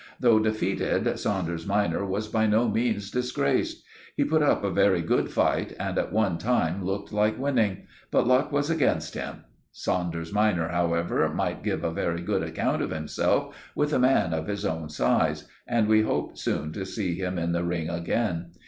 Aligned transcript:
Though 0.19 0.39
defeated, 0.39 1.19
Saunders 1.19 1.67
minor 1.67 2.03
was 2.03 2.27
by 2.27 2.47
no 2.47 2.67
means 2.67 3.11
disgraced. 3.11 3.83
He 4.17 4.23
put 4.23 4.41
up 4.41 4.63
a 4.63 4.71
very 4.71 5.03
good 5.03 5.29
fight, 5.31 5.75
and 5.79 5.95
at 5.99 6.11
one 6.11 6.39
time 6.39 6.83
looked 6.83 7.13
like 7.13 7.37
winning; 7.37 7.85
but 8.09 8.25
luck 8.25 8.51
was 8.51 8.71
against 8.71 9.13
him. 9.13 9.43
Saunders 9.71 10.33
minor, 10.33 10.69
however, 10.69 11.31
might 11.31 11.61
give 11.61 11.83
a 11.83 11.91
very 11.91 12.21
good 12.23 12.41
account 12.41 12.81
of 12.81 12.89
himself 12.89 13.55
with 13.75 13.93
a 13.93 13.99
man 13.99 14.33
of 14.33 14.47
his 14.47 14.65
own 14.65 14.89
size, 14.89 15.47
and 15.67 15.87
we 15.87 16.01
hope 16.01 16.35
soon 16.35 16.71
to 16.73 16.83
see 16.83 17.13
him 17.13 17.37
in 17.37 17.51
the 17.51 17.63
ring 17.63 17.87
again. 17.87 18.53